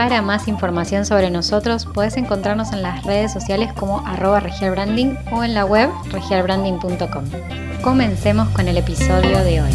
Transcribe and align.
Para 0.00 0.22
más 0.22 0.48
información 0.48 1.04
sobre 1.04 1.28
nosotros 1.28 1.86
puedes 1.92 2.16
encontrarnos 2.16 2.72
en 2.72 2.80
las 2.80 3.04
redes 3.04 3.34
sociales 3.34 3.70
como 3.74 3.98
arroba 4.06 4.40
regialbranding 4.40 5.18
o 5.30 5.44
en 5.44 5.52
la 5.52 5.66
web 5.66 5.90
regialbranding.com. 6.10 7.24
Comencemos 7.82 8.48
con 8.48 8.66
el 8.66 8.78
episodio 8.78 9.44
de 9.44 9.60
hoy. 9.60 9.70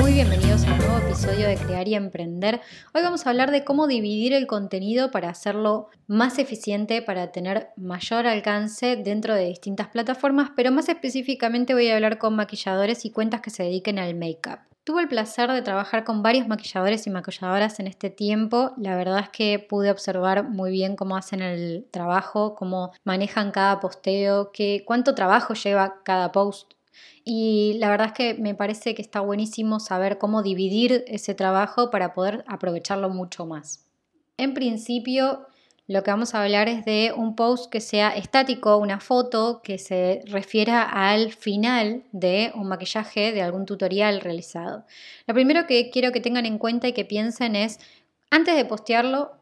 Muy 0.00 0.12
bienvenidos 0.12 0.64
a 0.64 0.74
un 0.74 0.78
nuevo 0.78 0.98
episodio 0.98 1.48
de 1.48 1.56
Crear 1.56 1.88
y 1.88 1.96
Emprender. 1.96 2.60
Hoy 2.94 3.02
vamos 3.02 3.26
a 3.26 3.30
hablar 3.30 3.50
de 3.50 3.64
cómo 3.64 3.88
dividir 3.88 4.32
el 4.32 4.46
contenido 4.46 5.10
para 5.10 5.28
hacerlo 5.28 5.88
más 6.06 6.38
eficiente, 6.38 7.02
para 7.02 7.32
tener 7.32 7.70
mayor 7.76 8.28
alcance 8.28 8.94
dentro 8.94 9.34
de 9.34 9.46
distintas 9.46 9.88
plataformas, 9.88 10.52
pero 10.54 10.70
más 10.70 10.88
específicamente 10.88 11.74
voy 11.74 11.88
a 11.88 11.96
hablar 11.96 12.18
con 12.18 12.36
maquilladores 12.36 13.04
y 13.06 13.10
cuentas 13.10 13.40
que 13.40 13.50
se 13.50 13.64
dediquen 13.64 13.98
al 13.98 14.14
make-up. 14.14 14.75
Tuve 14.86 15.02
el 15.02 15.08
placer 15.08 15.50
de 15.50 15.62
trabajar 15.62 16.04
con 16.04 16.22
varios 16.22 16.46
maquilladores 16.46 17.08
y 17.08 17.10
maquilladoras 17.10 17.80
en 17.80 17.88
este 17.88 18.08
tiempo. 18.08 18.70
La 18.76 18.94
verdad 18.94 19.18
es 19.18 19.28
que 19.30 19.58
pude 19.58 19.90
observar 19.90 20.48
muy 20.48 20.70
bien 20.70 20.94
cómo 20.94 21.16
hacen 21.16 21.42
el 21.42 21.88
trabajo, 21.90 22.54
cómo 22.54 22.92
manejan 23.02 23.50
cada 23.50 23.80
posteo, 23.80 24.52
qué, 24.52 24.84
cuánto 24.86 25.16
trabajo 25.16 25.54
lleva 25.54 26.04
cada 26.04 26.30
post. 26.30 26.74
Y 27.24 27.74
la 27.80 27.90
verdad 27.90 28.06
es 28.06 28.12
que 28.12 28.34
me 28.34 28.54
parece 28.54 28.94
que 28.94 29.02
está 29.02 29.18
buenísimo 29.18 29.80
saber 29.80 30.18
cómo 30.18 30.44
dividir 30.44 31.02
ese 31.08 31.34
trabajo 31.34 31.90
para 31.90 32.12
poder 32.12 32.44
aprovecharlo 32.46 33.08
mucho 33.08 33.44
más. 33.44 33.84
En 34.36 34.54
principio, 34.54 35.48
lo 35.88 36.02
que 36.02 36.10
vamos 36.10 36.34
a 36.34 36.42
hablar 36.42 36.68
es 36.68 36.84
de 36.84 37.12
un 37.16 37.36
post 37.36 37.70
que 37.70 37.80
sea 37.80 38.10
estático, 38.10 38.76
una 38.76 38.98
foto 38.98 39.60
que 39.62 39.78
se 39.78 40.22
refiera 40.26 40.82
al 40.82 41.32
final 41.32 42.02
de 42.10 42.50
un 42.56 42.68
maquillaje 42.68 43.32
de 43.32 43.42
algún 43.42 43.66
tutorial 43.66 44.20
realizado. 44.20 44.84
Lo 45.26 45.34
primero 45.34 45.66
que 45.66 45.90
quiero 45.90 46.10
que 46.10 46.20
tengan 46.20 46.44
en 46.44 46.58
cuenta 46.58 46.88
y 46.88 46.92
que 46.92 47.04
piensen 47.04 47.54
es, 47.54 47.78
antes 48.30 48.56
de 48.56 48.64
postearlo, 48.64 49.36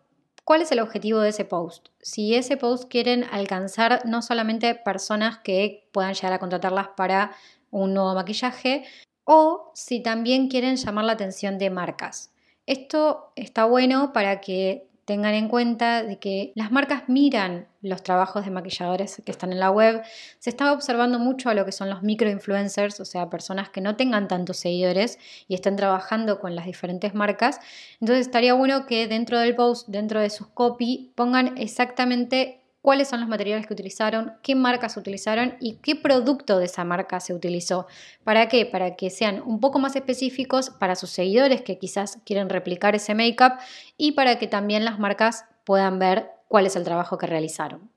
¿cuál 0.45 0.61
es 0.61 0.71
el 0.71 0.81
objetivo 0.81 1.21
de 1.21 1.31
ese 1.31 1.47
post? 1.47 1.89
Si 2.03 2.35
ese 2.35 2.59
post 2.59 2.91
quieren 2.91 3.25
alcanzar 3.33 4.05
no 4.05 4.21
solamente 4.21 4.75
personas 4.75 5.39
que 5.39 5.89
puedan 5.93 6.13
llegar 6.13 6.35
a 6.35 6.39
contratarlas 6.39 6.89
para 6.89 7.35
un 7.71 7.95
nuevo 7.95 8.15
maquillaje, 8.15 8.85
o 9.25 9.73
si 9.75 10.03
también 10.03 10.49
quieren 10.49 10.77
llamar 10.77 11.07
la 11.07 11.13
atención 11.13 11.57
de 11.57 11.71
marcas. 11.71 12.35
Esto 12.67 13.33
está 13.37 13.65
bueno 13.65 14.13
para 14.13 14.43
que 14.43 14.87
tengan 15.05 15.35
en 15.35 15.49
cuenta 15.49 16.03
de 16.03 16.19
que 16.19 16.53
las 16.55 16.73
marcas 16.73 17.05
miran 17.09 17.69
los 17.83 18.03
trabajos 18.03 18.45
de 18.45 18.51
maquilladores 18.51 19.23
que 19.25 19.31
están 19.31 19.53
en 19.53 19.61
la 19.61 19.71
web. 19.71 20.03
Se 20.39 20.51
está 20.51 20.73
observando 20.73 21.19
mucho 21.19 21.51
a 21.51 21.55
lo 21.55 21.65
que 21.65 21.73
son 21.73 21.91
los 21.91 22.03
microinfluencers, 22.03 23.01
o 23.01 23.05
sea, 23.05 23.29
personas 23.29 23.69
que 23.69 23.81
no 23.81 23.97
tengan 23.97 24.27
tantos 24.29 24.57
seguidores 24.57 25.19
y 25.47 25.55
estén 25.55 25.77
trabajando 25.77 26.41
con 26.41 26.57
las 26.57 26.67
diferentes 26.67 27.15
marcas. 27.15 27.61
Entonces 28.01 28.27
estaría 28.27 28.55
bueno 28.55 28.87
que 28.87 29.07
dentro 29.07 29.39
del 29.39 29.55
post, 29.55 29.89
dentro 29.89 30.21
de 30.21 30.31
sus 30.31 30.47
copy, 30.49 31.13
pongan 31.15 31.59
exactamente 31.59 32.64
cuáles 32.85 33.09
son 33.09 33.21
los 33.21 33.31
materiales 33.31 33.67
que 33.67 33.73
utilizaron, 33.73 34.35
qué 34.43 34.55
marcas 34.55 34.99
utilizaron 34.99 35.57
y 35.59 35.77
qué 35.77 35.97
producto 35.97 36.59
de 36.59 36.67
esa 36.67 36.85
marca 36.85 37.19
se 37.19 37.33
utilizó. 37.33 37.87
¿Para 38.25 38.47
qué? 38.49 38.67
Para 38.67 38.95
que 38.95 39.09
sean 39.09 39.41
un 39.47 39.59
poco 39.59 39.79
más 39.79 39.97
específicos 39.97 40.69
para 40.69 40.95
sus 40.95 41.09
seguidores 41.09 41.63
que 41.63 41.79
quizás 41.79 42.19
quieren 42.27 42.51
replicar 42.51 42.95
ese 42.95 43.15
make-up 43.15 43.55
y 43.97 44.13
para 44.13 44.39
que 44.39 44.49
también 44.49 44.85
las 44.85 44.99
marcas 44.99 45.47
puedan 45.65 45.99
ver 45.99 46.31
cuál 46.47 46.67
es 46.67 46.77
el 46.77 46.85
trabajo 46.85 47.17
que 47.17 47.27
realizaron. 47.27 47.89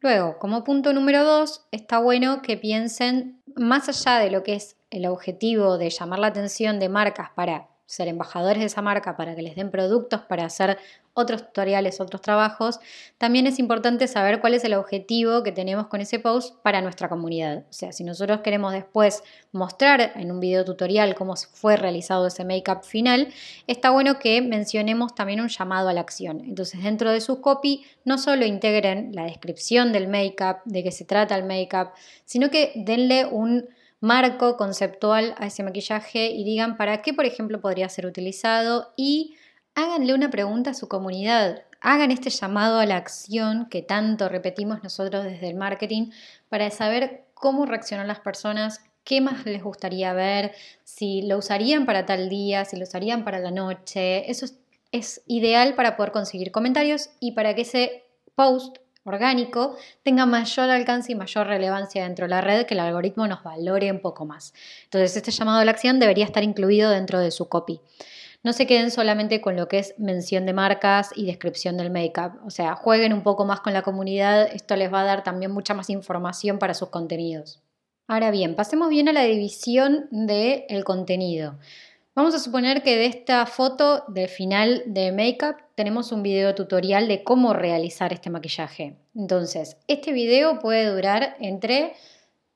Luego, 0.00 0.40
como 0.40 0.64
punto 0.64 0.92
número 0.92 1.22
dos, 1.22 1.64
está 1.70 2.00
bueno 2.00 2.42
que 2.42 2.56
piensen 2.56 3.40
más 3.54 3.88
allá 3.88 4.18
de 4.18 4.32
lo 4.32 4.42
que 4.42 4.54
es 4.54 4.74
el 4.90 5.06
objetivo 5.06 5.78
de 5.78 5.90
llamar 5.90 6.18
la 6.18 6.26
atención 6.26 6.80
de 6.80 6.88
marcas 6.88 7.30
para 7.36 7.68
ser 7.86 8.08
embajadores 8.08 8.58
de 8.58 8.66
esa 8.66 8.82
marca, 8.82 9.16
para 9.16 9.36
que 9.36 9.42
les 9.42 9.54
den 9.54 9.70
productos, 9.70 10.22
para 10.22 10.46
hacer 10.46 10.78
otros 11.14 11.46
tutoriales, 11.46 12.00
otros 12.00 12.20
trabajos, 12.20 12.80
también 13.18 13.46
es 13.46 13.58
importante 13.58 14.08
saber 14.08 14.40
cuál 14.40 14.54
es 14.54 14.64
el 14.64 14.74
objetivo 14.74 15.42
que 15.44 15.52
tenemos 15.52 15.86
con 15.86 16.00
ese 16.00 16.18
post 16.18 16.60
para 16.62 16.82
nuestra 16.82 17.08
comunidad. 17.08 17.64
O 17.70 17.72
sea, 17.72 17.92
si 17.92 18.02
nosotros 18.02 18.40
queremos 18.40 18.72
después 18.72 19.22
mostrar 19.52 20.12
en 20.16 20.32
un 20.32 20.40
video 20.40 20.64
tutorial 20.64 21.14
cómo 21.14 21.34
fue 21.36 21.76
realizado 21.76 22.26
ese 22.26 22.44
make-up 22.44 22.82
final, 22.82 23.28
está 23.68 23.90
bueno 23.90 24.18
que 24.18 24.42
mencionemos 24.42 25.14
también 25.14 25.40
un 25.40 25.48
llamado 25.48 25.88
a 25.88 25.92
la 25.92 26.00
acción. 26.00 26.42
Entonces, 26.44 26.82
dentro 26.82 27.12
de 27.12 27.20
su 27.20 27.40
copy, 27.40 27.84
no 28.04 28.18
solo 28.18 28.44
integren 28.44 29.12
la 29.14 29.24
descripción 29.24 29.92
del 29.92 30.08
make-up, 30.08 30.58
de 30.64 30.82
qué 30.82 30.90
se 30.90 31.04
trata 31.04 31.36
el 31.36 31.44
make-up, 31.44 31.90
sino 32.24 32.50
que 32.50 32.72
denle 32.74 33.26
un 33.26 33.68
marco 34.00 34.58
conceptual 34.58 35.34
a 35.38 35.46
ese 35.46 35.62
maquillaje 35.62 36.26
y 36.26 36.44
digan 36.44 36.76
para 36.76 37.00
qué, 37.00 37.14
por 37.14 37.24
ejemplo, 37.24 37.60
podría 37.60 37.88
ser 37.88 38.04
utilizado 38.04 38.92
y 38.96 39.36
háganle 39.74 40.14
una 40.14 40.30
pregunta 40.30 40.70
a 40.70 40.74
su 40.74 40.88
comunidad. 40.88 41.62
Hagan 41.80 42.10
este 42.10 42.30
llamado 42.30 42.78
a 42.78 42.86
la 42.86 42.96
acción 42.96 43.68
que 43.68 43.82
tanto 43.82 44.28
repetimos 44.28 44.82
nosotros 44.82 45.24
desde 45.24 45.50
el 45.50 45.56
marketing 45.56 46.10
para 46.48 46.70
saber 46.70 47.24
cómo 47.34 47.66
reaccionan 47.66 48.08
las 48.08 48.20
personas, 48.20 48.80
qué 49.02 49.20
más 49.20 49.44
les 49.44 49.62
gustaría 49.62 50.12
ver, 50.12 50.52
si 50.82 51.22
lo 51.22 51.38
usarían 51.38 51.84
para 51.84 52.06
tal 52.06 52.28
día, 52.28 52.64
si 52.64 52.76
lo 52.76 52.84
usarían 52.84 53.24
para 53.24 53.38
la 53.38 53.50
noche. 53.50 54.30
Eso 54.30 54.46
es, 54.92 55.22
ideal 55.26 55.74
para 55.74 55.96
poder 55.96 56.12
conseguir 56.12 56.52
comentarios 56.52 57.10
y 57.18 57.32
para 57.32 57.54
que 57.54 57.62
ese 57.62 58.04
post 58.36 58.78
orgánico 59.02 59.76
tenga 60.04 60.24
mayor 60.24 60.70
alcance 60.70 61.12
y 61.12 61.14
mayor 61.16 61.48
relevancia 61.48 62.04
dentro 62.04 62.26
de 62.26 62.30
la 62.30 62.40
red, 62.40 62.64
que 62.64 62.74
el 62.74 62.80
algoritmo 62.80 63.26
nos 63.26 63.42
valore 63.42 63.90
un 63.90 64.00
poco 64.00 64.24
más. 64.24 64.54
Entonces, 64.84 65.16
este 65.16 65.32
llamado 65.32 65.58
a 65.58 65.64
la 65.64 65.72
acción 65.72 65.98
debería 65.98 66.24
estar 66.24 66.44
incluido 66.44 66.90
dentro 66.90 67.18
de 67.18 67.32
su 67.32 67.48
copy. 67.48 67.80
No 68.44 68.52
se 68.52 68.66
queden 68.66 68.90
solamente 68.90 69.40
con 69.40 69.56
lo 69.56 69.68
que 69.68 69.78
es 69.78 69.98
mención 69.98 70.44
de 70.44 70.52
marcas 70.52 71.10
y 71.16 71.24
descripción 71.24 71.78
del 71.78 71.90
make-up. 71.90 72.38
O 72.44 72.50
sea, 72.50 72.76
jueguen 72.76 73.14
un 73.14 73.22
poco 73.22 73.46
más 73.46 73.60
con 73.60 73.72
la 73.72 73.80
comunidad. 73.80 74.48
Esto 74.52 74.76
les 74.76 74.92
va 74.92 75.00
a 75.00 75.04
dar 75.04 75.24
también 75.24 75.50
mucha 75.50 75.72
más 75.72 75.88
información 75.88 76.58
para 76.58 76.74
sus 76.74 76.90
contenidos. 76.90 77.62
Ahora 78.06 78.30
bien, 78.30 78.54
pasemos 78.54 78.90
bien 78.90 79.08
a 79.08 79.14
la 79.14 79.22
división 79.22 80.08
del 80.10 80.84
contenido. 80.84 81.58
Vamos 82.14 82.34
a 82.34 82.38
suponer 82.38 82.82
que 82.82 82.96
de 82.96 83.06
esta 83.06 83.46
foto 83.46 84.04
de 84.08 84.28
final 84.28 84.82
de 84.86 85.10
Makeup 85.10 85.56
tenemos 85.74 86.12
un 86.12 86.22
video 86.22 86.54
tutorial 86.54 87.08
de 87.08 87.24
cómo 87.24 87.54
realizar 87.54 88.12
este 88.12 88.28
maquillaje. 88.28 88.94
Entonces, 89.16 89.78
este 89.88 90.12
video 90.12 90.58
puede 90.58 90.84
durar 90.94 91.34
entre 91.40 91.94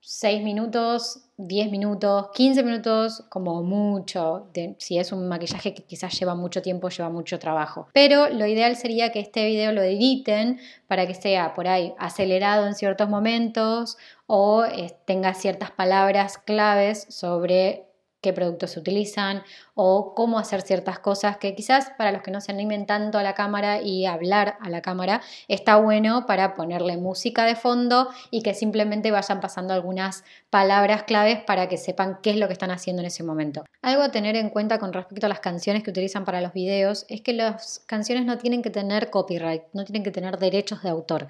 6 0.01 0.43
minutos, 0.43 1.28
10 1.39 1.71
minutos, 1.71 2.27
15 2.35 2.63
minutos, 2.65 3.25
como 3.29 3.63
mucho, 3.63 4.49
si 4.79 4.99
es 4.99 5.13
un 5.13 5.29
maquillaje 5.29 5.73
que 5.73 5.85
quizás 5.85 6.19
lleva 6.19 6.35
mucho 6.35 6.63
tiempo, 6.63 6.89
lleva 6.89 7.11
mucho 7.11 7.39
trabajo. 7.39 7.89
Pero 7.93 8.29
lo 8.29 8.45
ideal 8.45 8.77
sería 8.77 9.13
que 9.13 9.21
este 9.21 9.47
video 9.47 9.73
lo 9.73 9.83
editen 9.83 10.59
para 10.89 11.07
que 11.07 11.15
sea 11.15 11.55
por 11.55 11.69
ahí 11.69 11.95
acelerado 11.99 12.67
en 12.67 12.75
ciertos 12.75 13.09
momentos 13.09 13.97
o 14.27 14.65
eh, 14.65 14.95
tenga 15.05 15.33
ciertas 15.35 15.71
palabras 15.71 16.39
claves 16.39 17.07
sobre 17.09 17.88
qué 18.21 18.33
productos 18.33 18.73
se 18.73 18.81
utilizan 18.81 19.43
o 19.75 20.15
cómo 20.15 20.39
hacer 20.39 20.63
ciertas 20.63 20.99
cosas 20.99 21.37
que 21.37 21.55
quizás 21.55 21.93
para 21.97 22.11
los 22.11 22.23
que 22.23 22.31
no 22.31 22.41
se 22.41 22.51
animen 22.51 22.87
tanto 22.87 23.19
a 23.19 23.23
la 23.23 23.35
cámara 23.35 23.81
y 23.81 24.07
hablar 24.07 24.57
a 24.61 24.71
la 24.71 24.83
cámara 24.83 25.23
está 25.47 25.77
bueno 25.77 26.27
para 26.27 26.55
ponerle 26.55 26.97
música 26.97 27.45
de 27.45 27.55
fondo 27.55 28.09
y 28.31 28.43
que 28.43 28.55
simplemente 28.55 29.11
vayan 29.11 29.41
pasando 29.41 29.75
algunas 29.75 30.25
palabras 30.51 31.05
claves 31.05 31.39
para 31.45 31.69
que 31.69 31.77
sepan 31.77 32.19
qué 32.23 32.31
es 32.31 32.37
lo 32.37 32.49
que 32.49 32.55
están 32.55 32.71
haciendo 32.71 33.03
en 33.03 33.07
ese 33.07 33.23
momento. 33.23 33.65
Algo 33.83 34.03
a 34.03 34.11
tener 34.11 34.35
en 34.35 34.51
cuenta 34.51 34.79
con 34.79 34.93
respecto 34.93 35.27
a 35.27 35.29
las 35.29 35.41
canciones 35.41 35.85
que 35.85 35.91
utilizan 35.91 36.25
para 36.25 36.41
los 36.41 36.53
videos 36.53 37.07
es 37.09 37.21
que 37.21 37.33
las 37.33 37.85
canciones 37.87 38.25
no 38.25 38.39
tienen 38.39 38.63
que 38.63 38.71
tener 38.71 39.11
copyright, 39.11 39.63
no 39.73 39.85
tienen 39.85 40.03
que 40.03 40.11
tener 40.11 40.39
derechos 40.39 40.83
de 40.83 40.89
autor. 40.89 41.29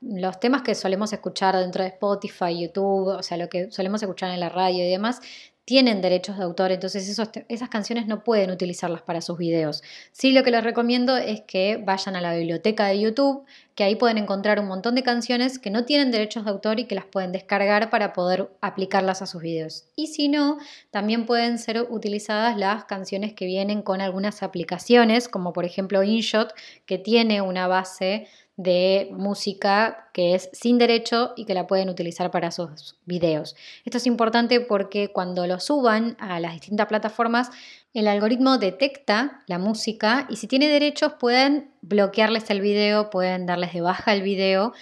los 0.00 0.40
temas 0.40 0.62
que 0.62 0.74
solemos 0.74 1.12
escuchar 1.12 1.56
dentro 1.56 1.84
de 1.84 1.90
Spotify, 1.90 2.60
YouTube, 2.60 3.08
o 3.08 3.22
sea, 3.22 3.36
lo 3.36 3.48
que 3.48 3.70
solemos 3.70 4.02
escuchar 4.02 4.30
en 4.30 4.40
la 4.40 4.48
radio 4.48 4.84
y 4.84 4.90
demás, 4.90 5.20
tienen 5.70 6.00
derechos 6.00 6.36
de 6.36 6.42
autor, 6.42 6.72
entonces 6.72 7.16
esas 7.48 7.68
canciones 7.68 8.08
no 8.08 8.24
pueden 8.24 8.50
utilizarlas 8.50 9.02
para 9.02 9.20
sus 9.20 9.38
videos. 9.38 9.84
Sí, 10.10 10.32
lo 10.32 10.42
que 10.42 10.50
les 10.50 10.64
recomiendo 10.64 11.16
es 11.16 11.42
que 11.42 11.76
vayan 11.76 12.16
a 12.16 12.20
la 12.20 12.34
biblioteca 12.34 12.86
de 12.86 12.98
YouTube, 12.98 13.44
que 13.76 13.84
ahí 13.84 13.94
pueden 13.94 14.18
encontrar 14.18 14.58
un 14.58 14.66
montón 14.66 14.96
de 14.96 15.04
canciones 15.04 15.60
que 15.60 15.70
no 15.70 15.84
tienen 15.84 16.10
derechos 16.10 16.44
de 16.44 16.50
autor 16.50 16.80
y 16.80 16.86
que 16.86 16.96
las 16.96 17.04
pueden 17.04 17.30
descargar 17.30 17.88
para 17.88 18.12
poder 18.12 18.50
aplicarlas 18.60 19.22
a 19.22 19.26
sus 19.26 19.42
videos. 19.42 19.84
Y 19.94 20.08
si 20.08 20.26
no, 20.26 20.58
también 20.90 21.24
pueden 21.24 21.56
ser 21.60 21.86
utilizadas 21.88 22.56
las 22.56 22.86
canciones 22.86 23.32
que 23.32 23.46
vienen 23.46 23.82
con 23.82 24.00
algunas 24.00 24.42
aplicaciones, 24.42 25.28
como 25.28 25.52
por 25.52 25.64
ejemplo 25.64 26.02
InShot, 26.02 26.52
que 26.84 26.98
tiene 26.98 27.42
una 27.42 27.68
base 27.68 28.26
de 28.62 29.08
música 29.12 30.10
que 30.12 30.34
es 30.34 30.50
sin 30.52 30.76
derecho 30.76 31.32
y 31.34 31.46
que 31.46 31.54
la 31.54 31.66
pueden 31.66 31.88
utilizar 31.88 32.30
para 32.30 32.50
sus 32.50 32.96
videos. 33.06 33.56
Esto 33.86 33.96
es 33.96 34.06
importante 34.06 34.60
porque 34.60 35.08
cuando 35.08 35.46
lo 35.46 35.58
suban 35.60 36.16
a 36.20 36.40
las 36.40 36.52
distintas 36.52 36.86
plataformas, 36.86 37.50
el 37.94 38.06
algoritmo 38.06 38.58
detecta 38.58 39.42
la 39.46 39.58
música 39.58 40.26
y 40.28 40.36
si 40.36 40.46
tiene 40.46 40.68
derechos 40.68 41.14
pueden 41.18 41.70
bloquearles 41.80 42.50
el 42.50 42.60
video, 42.60 43.08
pueden 43.08 43.46
darles 43.46 43.72
de 43.72 43.80
baja 43.80 44.12
el 44.12 44.20
video 44.20 44.74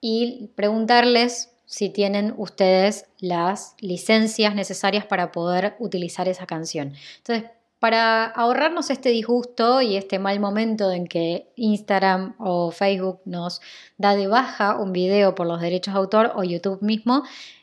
y 0.00 0.48
preguntarles 0.54 1.50
si 1.66 1.90
tienen 1.90 2.32
ustedes 2.38 3.04
las 3.18 3.74
licencias 3.80 4.54
necesarias 4.54 5.04
para 5.04 5.30
poder 5.30 5.76
utilizar 5.78 6.26
esa 6.26 6.46
canción. 6.46 6.94
Entonces, 7.18 7.50
para 7.86 8.24
ahorrarnos 8.24 8.90
este 8.90 9.10
disgusto 9.10 9.80
y 9.80 9.96
este 9.96 10.18
mal 10.18 10.40
momento 10.40 10.90
en 10.90 11.06
que 11.06 11.52
Instagram 11.54 12.34
o 12.40 12.72
Facebook 12.72 13.20
nos 13.26 13.60
da 13.96 14.16
de 14.16 14.26
baja 14.26 14.76
un 14.76 14.92
video 14.92 15.36
por 15.36 15.46
los 15.46 15.60
derechos 15.60 15.94
de 15.94 16.00
autor 16.00 16.32
o 16.34 16.42
YouTube 16.42 16.82
mismo, 16.82 17.22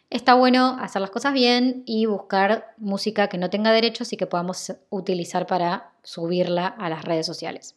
está 0.10 0.36
bueno 0.36 0.78
hacer 0.80 1.02
las 1.02 1.12
cosas 1.12 1.34
bien 1.34 1.84
y 1.86 2.06
buscar 2.06 2.74
música 2.78 3.28
que 3.28 3.38
no 3.38 3.50
tenga 3.50 3.74
derechos 3.74 4.14
y 4.14 4.16
que 4.16 4.25
podamos 4.25 4.74
utilizar 4.90 5.46
para 5.46 5.92
subirla 6.04 6.68
a 6.68 6.88
las 6.88 7.04
redes 7.04 7.26
sociales. 7.26 7.76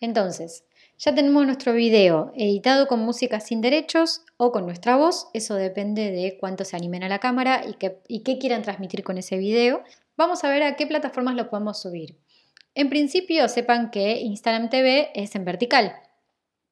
Entonces, 0.00 0.64
ya 0.98 1.14
tenemos 1.14 1.46
nuestro 1.46 1.72
video 1.72 2.32
editado 2.34 2.88
con 2.88 2.98
música 2.98 3.38
sin 3.38 3.60
derechos 3.60 4.22
o 4.38 4.50
con 4.50 4.66
nuestra 4.66 4.96
voz, 4.96 5.28
eso 5.34 5.54
depende 5.54 6.10
de 6.10 6.36
cuánto 6.40 6.64
se 6.64 6.76
animen 6.76 7.04
a 7.04 7.08
la 7.08 7.20
cámara 7.20 7.62
y 7.64 7.74
qué, 7.74 8.00
y 8.08 8.24
qué 8.24 8.38
quieran 8.38 8.62
transmitir 8.62 9.04
con 9.04 9.18
ese 9.18 9.38
video. 9.38 9.84
Vamos 10.20 10.44
a 10.44 10.50
ver 10.50 10.62
a 10.64 10.76
qué 10.76 10.86
plataformas 10.86 11.34
lo 11.34 11.48
podemos 11.48 11.80
subir. 11.80 12.18
En 12.74 12.90
principio, 12.90 13.48
sepan 13.48 13.90
que 13.90 14.20
Instagram 14.20 14.68
TV 14.68 15.10
es 15.14 15.34
en 15.34 15.46
vertical. 15.46 15.94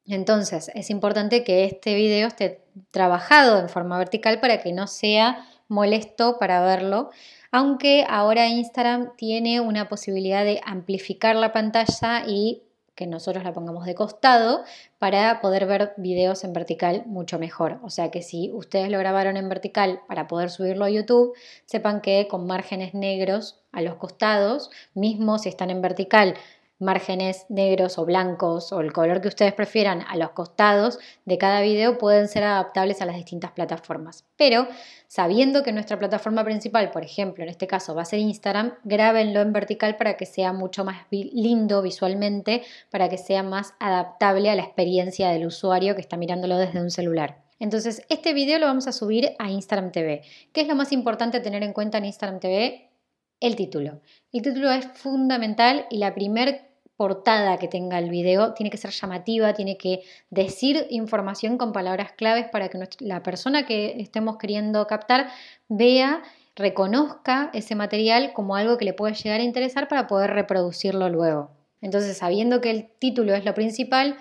Entonces, 0.05 0.71
es 0.75 0.91
importante 0.91 1.45
que 1.45 1.65
este 1.65 1.95
video 1.95 2.29
esté 2.29 2.63
trabajado 2.91 3.59
en 3.59 3.71
forma 3.71 3.97
vertical 3.97 4.39
para 4.39 4.61
que 4.61 4.75
no 4.75 4.87
sea 4.87 5.49
molesto 5.67 6.37
para 6.39 6.61
verlo. 6.61 7.09
Aunque 7.51 8.05
ahora 8.07 8.49
Instagram 8.49 9.17
tiene 9.17 9.61
una 9.63 9.89
posibilidad 9.89 10.45
de 10.45 10.61
amplificar 10.67 11.35
la 11.35 11.51
pantalla 11.51 12.25
y 12.27 12.65
que 12.99 13.07
nosotros 13.07 13.45
la 13.45 13.53
pongamos 13.53 13.87
de 13.87 13.95
costado 13.95 14.65
para 14.99 15.41
poder 15.41 15.67
ver 15.67 15.95
videos 15.99 16.43
en 16.43 16.53
vertical 16.53 17.05
mucho 17.07 17.39
mejor. 17.39 17.79
O 17.85 17.91
sea 17.91 18.11
que 18.11 18.23
si 18.23 18.51
ustedes 18.53 18.91
lo 18.91 18.99
grabaron 18.99 19.37
en 19.37 19.49
vertical 19.49 20.01
para 20.09 20.27
poder 20.27 20.51
subirlo 20.51 20.85
a 20.85 20.91
YouTube, 20.91 21.33
sepan 21.65 22.01
que 22.01 22.27
con 22.27 22.49
márgenes 22.49 22.95
negros 22.95 23.61
a 23.71 23.83
los 23.83 23.95
costados, 23.95 24.71
mismo 24.95 25.39
si 25.39 25.49
están 25.49 25.71
en 25.71 25.81
vertical, 25.81 26.35
márgenes 26.79 27.47
negros 27.49 27.99
o 27.99 28.05
blancos 28.05 28.73
o 28.73 28.81
el 28.81 28.93
color 28.93 29.21
que 29.21 29.29
ustedes 29.29 29.53
prefieran 29.53 30.03
a 30.09 30.17
los 30.17 30.31
costados 30.31 30.99
de 31.25 31.39
cada 31.39 31.61
video 31.61 31.99
pueden 31.99 32.29
ser 32.29 32.45
adaptables 32.45 33.03
a 33.03 33.07
las 33.07 33.17
distintas 33.17 33.53
plataformas. 33.53 34.25
Pero 34.37 34.69
sabiendo 35.07 35.63
que 35.63 35.73
nuestra 35.73 35.99
plataforma 35.99 36.45
principal, 36.45 36.91
por 36.91 37.05
ejemplo, 37.05 37.43
en 37.43 37.51
este 37.51 37.67
caso 37.67 37.95
va 37.95 38.03
a 38.03 38.07
ser 38.07 38.21
Instagram, 38.21 38.75
grábenlo 38.85 39.41
en 39.41 39.53
vertical 39.53 39.97
para 39.97 40.17
que 40.17 40.27
sea 40.27 40.53
mucho 40.53 40.85
más 40.85 41.07
lindo 41.11 41.83
visualmente, 41.83 42.63
para 42.91 43.09
que 43.09 43.19
sea 43.19 43.43
más 43.43 43.75
adaptable 43.81 44.51
a 44.51 44.55
la 44.55 44.63
experiencia 44.63 45.31
del 45.31 45.47
usuario 45.47 45.95
que 45.95 46.01
está 46.01 46.17
mirándolo 46.17 46.57
desde 46.59 46.81
un 46.81 46.91
celular. 46.91 47.43
Entonces, 47.61 48.03
este 48.09 48.35
video 48.35 48.59
lo 48.59 48.67
vamos 48.67 48.87
a 48.87 48.93
subir 48.93 49.33
a 49.39 49.51
Instagram 49.51 49.91
TV. 49.91 50.23
¿Qué 50.53 50.61
es 50.61 50.69
lo 50.69 50.77
más 50.77 50.93
importante 50.93 51.41
tener 51.41 51.65
en 51.65 51.73
cuenta 51.73 51.99
en 51.99 52.05
Instagram 52.05 52.39
TV? 52.39 52.89
El 53.41 53.57
título. 53.57 54.01
El 54.33 54.43
título 54.43 54.71
es 54.71 54.87
fundamental 54.87 55.87
y 55.91 55.99
la 55.99 56.15
primera 56.15 56.68
portada 56.99 57.59
que 57.59 57.69
tenga 57.69 57.97
el 58.01 58.11
video 58.11 58.55
tiene 58.55 58.71
que 58.71 58.77
ser 58.77 58.91
llamativa, 58.91 59.55
tiene 59.55 59.79
que 59.79 60.03
decir 60.31 60.85
información 60.91 61.57
con 61.57 61.73
palabras 61.73 62.11
claves 62.13 62.47
para 62.51 62.69
que 62.69 62.79
la 62.99 63.23
persona 63.23 63.65
que 63.65 64.01
estemos 64.01 64.37
queriendo 64.37 64.85
captar 64.89 65.29
vea, 65.69 66.25
reconozca 66.57 67.51
ese 67.55 67.77
material 67.77 68.33
como 68.33 68.57
algo 68.57 68.77
que 68.79 68.85
le 68.85 68.95
puede 68.95 69.15
llegar 69.15 69.39
a 69.39 69.45
interesar 69.45 69.87
para 69.87 70.09
poder 70.09 70.33
reproducirlo 70.33 71.09
luego. 71.09 71.53
Entonces, 71.81 72.19
sabiendo 72.19 72.61
que 72.61 72.71
el 72.71 72.89
título 72.99 73.33
es 73.33 73.45
lo 73.45 73.55
principal, 73.55 74.17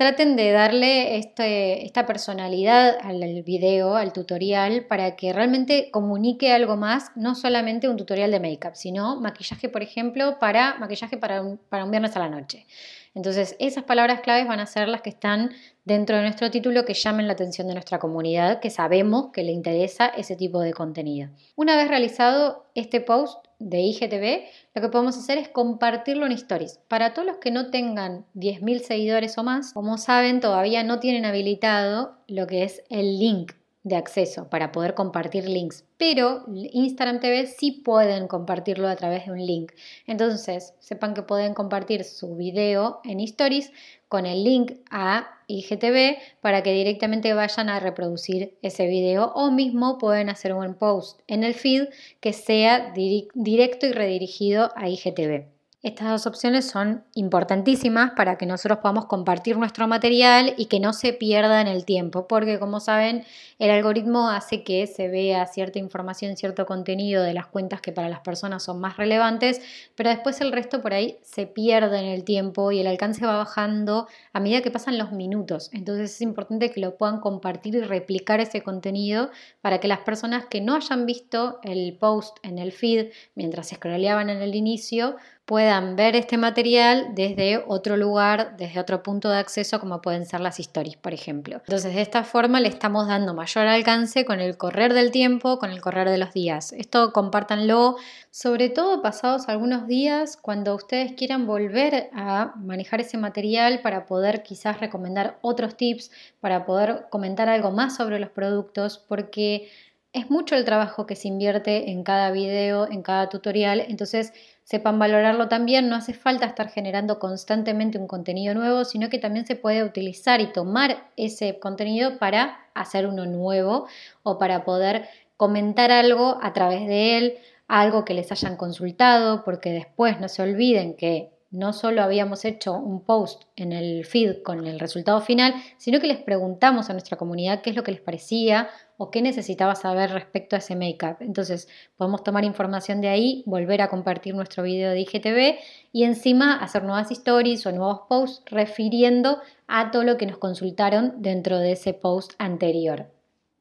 traten 0.00 0.34
de 0.34 0.50
darle 0.50 1.18
este, 1.18 1.84
esta 1.84 2.06
personalidad 2.06 2.96
al 3.02 3.42
video, 3.42 3.96
al 3.96 4.14
tutorial, 4.14 4.86
para 4.86 5.14
que 5.14 5.34
realmente 5.34 5.90
comunique 5.90 6.54
algo 6.54 6.78
más, 6.78 7.10
no 7.16 7.34
solamente 7.34 7.86
un 7.86 7.98
tutorial 7.98 8.30
de 8.30 8.40
make-up, 8.40 8.76
sino 8.76 9.20
maquillaje, 9.20 9.68
por 9.68 9.82
ejemplo, 9.82 10.38
para 10.38 10.78
maquillaje 10.78 11.18
para 11.18 11.44
para 11.68 11.84
un 11.84 11.90
viernes 11.90 12.16
a 12.16 12.20
la 12.20 12.30
noche. 12.30 12.66
Entonces, 13.14 13.56
esas 13.58 13.84
palabras 13.84 14.20
claves 14.22 14.48
van 14.48 14.60
a 14.60 14.64
ser 14.64 14.88
las 14.88 15.02
que 15.02 15.10
están 15.10 15.50
dentro 15.84 16.16
de 16.16 16.22
nuestro 16.22 16.50
título 16.50 16.86
que 16.86 16.94
llamen 16.94 17.26
la 17.26 17.34
atención 17.34 17.66
de 17.66 17.74
nuestra 17.74 17.98
comunidad, 17.98 18.60
que 18.60 18.70
sabemos 18.70 19.32
que 19.34 19.42
le 19.42 19.52
interesa 19.52 20.06
ese 20.06 20.34
tipo 20.34 20.60
de 20.60 20.72
contenido. 20.72 21.28
Una 21.56 21.76
vez 21.76 21.88
realizado 21.88 22.64
este 22.74 23.02
post 23.02 23.49
de 23.60 23.80
IGTV, 23.80 24.48
lo 24.74 24.82
que 24.82 24.88
podemos 24.88 25.16
hacer 25.16 25.38
es 25.38 25.48
compartirlo 25.48 26.26
en 26.26 26.32
stories. 26.32 26.80
Para 26.88 27.14
todos 27.14 27.28
los 27.28 27.36
que 27.36 27.52
no 27.52 27.70
tengan 27.70 28.26
10.000 28.34 28.80
seguidores 28.80 29.38
o 29.38 29.44
más, 29.44 29.72
como 29.72 29.98
saben, 29.98 30.40
todavía 30.40 30.82
no 30.82 30.98
tienen 30.98 31.24
habilitado 31.24 32.16
lo 32.26 32.48
que 32.48 32.64
es 32.64 32.82
el 32.88 33.18
link 33.18 33.52
de 33.82 33.96
acceso 33.96 34.50
para 34.50 34.72
poder 34.72 34.94
compartir 34.94 35.48
links, 35.48 35.84
pero 35.96 36.44
Instagram 36.48 37.20
TV 37.20 37.46
sí 37.46 37.72
pueden 37.72 38.28
compartirlo 38.28 38.88
a 38.88 38.96
través 38.96 39.26
de 39.26 39.32
un 39.32 39.44
link. 39.44 39.72
Entonces, 40.06 40.74
sepan 40.80 41.14
que 41.14 41.22
pueden 41.22 41.54
compartir 41.54 42.04
su 42.04 42.36
video 42.36 43.00
en 43.04 43.20
stories 43.20 43.72
con 44.08 44.26
el 44.26 44.44
link 44.44 44.72
a 44.90 45.28
IGTV 45.46 46.18
para 46.40 46.62
que 46.62 46.72
directamente 46.72 47.32
vayan 47.32 47.68
a 47.68 47.80
reproducir 47.80 48.58
ese 48.62 48.86
video 48.86 49.32
o 49.34 49.50
mismo 49.50 49.98
pueden 49.98 50.28
hacer 50.28 50.52
un 50.52 50.74
post 50.74 51.20
en 51.26 51.44
el 51.44 51.54
feed 51.54 51.88
que 52.20 52.32
sea 52.32 52.92
directo 52.92 53.86
y 53.86 53.92
redirigido 53.92 54.70
a 54.76 54.88
IGTV. 54.88 55.59
Estas 55.82 56.10
dos 56.10 56.26
opciones 56.26 56.68
son 56.68 57.04
importantísimas 57.14 58.10
para 58.10 58.36
que 58.36 58.44
nosotros 58.44 58.80
podamos 58.82 59.06
compartir 59.06 59.56
nuestro 59.56 59.88
material 59.88 60.52
y 60.58 60.66
que 60.66 60.78
no 60.78 60.92
se 60.92 61.14
pierda 61.14 61.62
en 61.62 61.68
el 61.68 61.86
tiempo, 61.86 62.28
porque 62.28 62.58
como 62.58 62.80
saben, 62.80 63.24
el 63.58 63.70
algoritmo 63.70 64.28
hace 64.28 64.62
que 64.62 64.86
se 64.86 65.08
vea 65.08 65.46
cierta 65.46 65.78
información, 65.78 66.36
cierto 66.36 66.66
contenido 66.66 67.22
de 67.22 67.32
las 67.32 67.46
cuentas 67.46 67.80
que 67.80 67.92
para 67.92 68.10
las 68.10 68.20
personas 68.20 68.62
son 68.62 68.78
más 68.78 68.98
relevantes, 68.98 69.62
pero 69.94 70.10
después 70.10 70.42
el 70.42 70.52
resto 70.52 70.82
por 70.82 70.92
ahí 70.92 71.16
se 71.22 71.46
pierde 71.46 71.98
en 71.98 72.04
el 72.04 72.24
tiempo 72.24 72.72
y 72.72 72.80
el 72.80 72.86
alcance 72.86 73.24
va 73.24 73.38
bajando 73.38 74.06
a 74.34 74.40
medida 74.40 74.60
que 74.60 74.70
pasan 74.70 74.98
los 74.98 75.12
minutos. 75.12 75.70
Entonces 75.72 76.10
es 76.10 76.20
importante 76.20 76.70
que 76.70 76.80
lo 76.80 76.98
puedan 76.98 77.20
compartir 77.20 77.74
y 77.76 77.80
replicar 77.80 78.40
ese 78.40 78.62
contenido 78.62 79.30
para 79.62 79.80
que 79.80 79.88
las 79.88 80.00
personas 80.00 80.44
que 80.44 80.60
no 80.60 80.74
hayan 80.74 81.06
visto 81.06 81.58
el 81.62 81.96
post 81.98 82.36
en 82.42 82.58
el 82.58 82.72
feed 82.72 83.12
mientras 83.34 83.68
se 83.68 83.76
scrolleaban 83.76 84.28
en 84.28 84.42
el 84.42 84.54
inicio 84.54 85.16
puedan 85.50 85.96
ver 85.96 86.14
este 86.14 86.38
material 86.38 87.08
desde 87.16 87.64
otro 87.66 87.96
lugar, 87.96 88.56
desde 88.56 88.78
otro 88.78 89.02
punto 89.02 89.28
de 89.30 89.38
acceso, 89.38 89.80
como 89.80 90.00
pueden 90.00 90.24
ser 90.24 90.38
las 90.38 90.60
stories, 90.60 90.96
por 90.96 91.12
ejemplo. 91.12 91.56
Entonces, 91.56 91.92
de 91.92 92.02
esta 92.02 92.22
forma 92.22 92.60
le 92.60 92.68
estamos 92.68 93.08
dando 93.08 93.34
mayor 93.34 93.66
alcance 93.66 94.24
con 94.24 94.38
el 94.38 94.56
correr 94.56 94.94
del 94.94 95.10
tiempo, 95.10 95.58
con 95.58 95.72
el 95.72 95.80
correr 95.80 96.08
de 96.08 96.18
los 96.18 96.32
días. 96.32 96.72
Esto 96.72 97.12
compártanlo, 97.12 97.96
sobre 98.30 98.68
todo 98.68 99.02
pasados 99.02 99.48
algunos 99.48 99.88
días, 99.88 100.36
cuando 100.36 100.72
ustedes 100.72 101.14
quieran 101.14 101.48
volver 101.48 102.10
a 102.14 102.52
manejar 102.54 103.00
ese 103.00 103.18
material 103.18 103.80
para 103.82 104.06
poder 104.06 104.44
quizás 104.44 104.78
recomendar 104.78 105.38
otros 105.40 105.76
tips, 105.76 106.12
para 106.38 106.64
poder 106.64 107.06
comentar 107.10 107.48
algo 107.48 107.72
más 107.72 107.96
sobre 107.96 108.20
los 108.20 108.30
productos, 108.30 108.98
porque 108.98 109.68
es 110.12 110.30
mucho 110.30 110.54
el 110.54 110.64
trabajo 110.64 111.06
que 111.06 111.16
se 111.16 111.28
invierte 111.28 111.90
en 111.90 112.02
cada 112.02 112.30
video, 112.30 112.88
en 112.90 113.02
cada 113.02 113.28
tutorial, 113.28 113.80
entonces 113.88 114.32
sepan 114.70 115.00
valorarlo 115.00 115.48
también, 115.48 115.88
no 115.88 115.96
hace 115.96 116.14
falta 116.14 116.46
estar 116.46 116.68
generando 116.68 117.18
constantemente 117.18 117.98
un 117.98 118.06
contenido 118.06 118.54
nuevo, 118.54 118.84
sino 118.84 119.10
que 119.10 119.18
también 119.18 119.44
se 119.44 119.56
puede 119.56 119.82
utilizar 119.82 120.40
y 120.40 120.52
tomar 120.52 121.08
ese 121.16 121.58
contenido 121.58 122.18
para 122.18 122.68
hacer 122.74 123.08
uno 123.08 123.26
nuevo 123.26 123.88
o 124.22 124.38
para 124.38 124.62
poder 124.64 125.08
comentar 125.36 125.90
algo 125.90 126.38
a 126.40 126.52
través 126.52 126.86
de 126.86 127.18
él, 127.18 127.38
algo 127.66 128.04
que 128.04 128.14
les 128.14 128.30
hayan 128.30 128.56
consultado, 128.56 129.42
porque 129.42 129.72
después 129.72 130.20
no 130.20 130.28
se 130.28 130.40
olviden 130.40 130.94
que 130.94 131.32
no 131.50 131.72
solo 131.72 132.02
habíamos 132.02 132.44
hecho 132.44 132.74
un 132.74 133.04
post 133.04 133.42
en 133.56 133.72
el 133.72 134.04
feed 134.04 134.42
con 134.42 134.66
el 134.66 134.78
resultado 134.78 135.20
final, 135.20 135.54
sino 135.78 136.00
que 136.00 136.06
les 136.06 136.18
preguntamos 136.18 136.88
a 136.88 136.92
nuestra 136.92 137.16
comunidad 137.16 137.60
qué 137.60 137.70
es 137.70 137.76
lo 137.76 137.82
que 137.82 137.92
les 137.92 138.00
parecía 138.00 138.68
o 138.96 139.10
qué 139.10 139.20
necesitaba 139.20 139.74
saber 139.74 140.10
respecto 140.10 140.54
a 140.54 140.60
ese 140.60 140.76
make-up. 140.76 141.16
Entonces 141.20 141.68
podemos 141.96 142.22
tomar 142.22 142.44
información 142.44 143.00
de 143.00 143.08
ahí, 143.08 143.42
volver 143.46 143.82
a 143.82 143.88
compartir 143.88 144.34
nuestro 144.34 144.62
video 144.62 144.92
de 144.92 145.00
IGTV 145.00 145.58
y 145.92 146.04
encima 146.04 146.56
hacer 146.56 146.84
nuevas 146.84 147.10
stories 147.10 147.66
o 147.66 147.72
nuevos 147.72 148.02
posts 148.08 148.42
refiriendo 148.46 149.40
a 149.66 149.90
todo 149.90 150.04
lo 150.04 150.16
que 150.16 150.26
nos 150.26 150.38
consultaron 150.38 151.14
dentro 151.22 151.58
de 151.58 151.72
ese 151.72 151.94
post 151.94 152.32
anterior. 152.38 153.19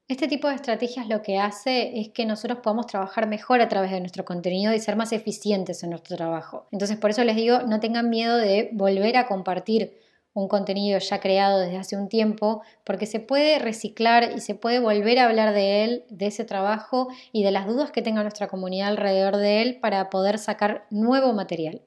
Este 0.09 0.27
tipo 0.27 0.47
de 0.47 0.55
estrategias 0.55 1.07
lo 1.07 1.21
que 1.21 1.37
hace 1.37 1.99
es 1.99 2.09
que 2.09 2.25
nosotros 2.25 2.61
podamos 2.63 2.87
trabajar 2.87 3.27
mejor 3.27 3.61
a 3.61 3.69
través 3.69 3.91
de 3.91 3.99
nuestro 3.99 4.25
contenido 4.25 4.73
y 4.73 4.79
ser 4.79 4.95
más 4.95 5.11
eficientes 5.11 5.83
en 5.83 5.91
nuestro 5.91 6.17
trabajo. 6.17 6.65
Entonces, 6.71 6.97
por 6.97 7.11
eso 7.11 7.23
les 7.23 7.35
digo, 7.35 7.59
no 7.67 7.79
tengan 7.79 8.09
miedo 8.09 8.35
de 8.35 8.71
volver 8.73 9.17
a 9.17 9.27
compartir 9.27 9.99
un 10.33 10.47
contenido 10.47 10.97
ya 10.97 11.19
creado 11.19 11.59
desde 11.59 11.77
hace 11.77 11.95
un 11.95 12.09
tiempo, 12.09 12.63
porque 12.85 13.05
se 13.05 13.19
puede 13.19 13.59
reciclar 13.59 14.31
y 14.35 14.39
se 14.39 14.55
puede 14.55 14.79
volver 14.79 15.19
a 15.19 15.25
hablar 15.25 15.53
de 15.53 15.83
él, 15.83 16.03
de 16.09 16.25
ese 16.25 16.43
trabajo 16.43 17.09
y 17.31 17.43
de 17.43 17.51
las 17.51 17.67
dudas 17.67 17.91
que 17.91 18.01
tenga 18.01 18.23
nuestra 18.23 18.47
comunidad 18.47 18.87
alrededor 18.87 19.37
de 19.37 19.61
él 19.61 19.79
para 19.79 20.09
poder 20.09 20.39
sacar 20.39 20.87
nuevo 20.89 21.33
material. 21.33 21.83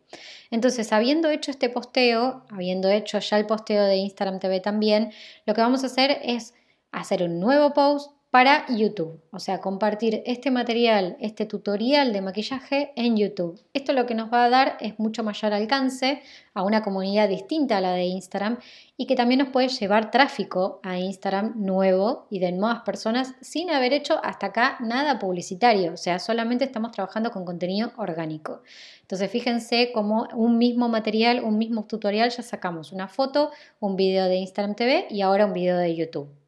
Entonces, 0.52 0.92
habiendo 0.92 1.28
hecho 1.28 1.50
este 1.50 1.68
posteo, 1.70 2.44
habiendo 2.50 2.88
hecho 2.88 3.18
ya 3.18 3.36
el 3.36 3.46
posteo 3.46 3.82
de 3.82 3.96
Instagram 3.96 4.38
TV 4.38 4.60
también, 4.60 5.10
lo 5.44 5.54
que 5.54 5.60
vamos 5.60 5.82
a 5.82 5.86
hacer 5.86 6.20
es 6.22 6.54
hacer 6.92 7.22
un 7.22 7.40
nuevo 7.40 7.72
post 7.74 8.12
para 8.32 8.64
YouTube, 8.68 9.20
o 9.30 9.38
sea, 9.38 9.60
compartir 9.60 10.22
este 10.24 10.50
material, 10.50 11.18
este 11.20 11.44
tutorial 11.44 12.14
de 12.14 12.22
maquillaje 12.22 12.90
en 12.96 13.14
YouTube. 13.14 13.60
Esto 13.74 13.92
lo 13.92 14.06
que 14.06 14.14
nos 14.14 14.32
va 14.32 14.46
a 14.46 14.48
dar 14.48 14.78
es 14.80 14.98
mucho 14.98 15.22
mayor 15.22 15.52
alcance 15.52 16.22
a 16.54 16.62
una 16.62 16.82
comunidad 16.82 17.28
distinta 17.28 17.76
a 17.76 17.82
la 17.82 17.92
de 17.92 18.04
Instagram 18.04 18.56
y 18.96 19.06
que 19.06 19.16
también 19.16 19.40
nos 19.40 19.50
puede 19.50 19.68
llevar 19.68 20.10
tráfico 20.10 20.80
a 20.82 20.98
Instagram 20.98 21.56
nuevo 21.56 22.26
y 22.30 22.38
de 22.38 22.52
nuevas 22.52 22.80
personas 22.84 23.34
sin 23.42 23.68
haber 23.68 23.92
hecho 23.92 24.18
hasta 24.24 24.46
acá 24.46 24.78
nada 24.80 25.18
publicitario, 25.18 25.92
o 25.92 25.98
sea, 25.98 26.18
solamente 26.18 26.64
estamos 26.64 26.92
trabajando 26.92 27.32
con 27.32 27.44
contenido 27.44 27.92
orgánico. 27.98 28.62
Entonces, 29.02 29.30
fíjense 29.30 29.90
cómo 29.92 30.26
un 30.34 30.56
mismo 30.56 30.88
material, 30.88 31.44
un 31.44 31.58
mismo 31.58 31.84
tutorial, 31.84 32.30
ya 32.30 32.42
sacamos 32.42 32.92
una 32.92 33.08
foto, 33.08 33.50
un 33.78 33.94
video 33.94 34.24
de 34.24 34.36
Instagram 34.36 34.74
TV 34.74 35.06
y 35.10 35.20
ahora 35.20 35.44
un 35.44 35.52
video 35.52 35.76
de 35.76 35.94
YouTube. 35.94 36.41